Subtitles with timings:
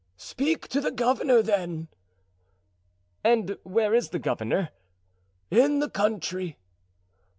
[0.17, 1.87] "Speak to the governor, then."
[3.23, 4.69] "And where is the governor?"
[5.51, 6.57] "In the country."